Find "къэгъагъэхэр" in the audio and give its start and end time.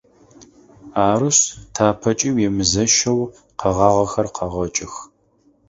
3.59-4.27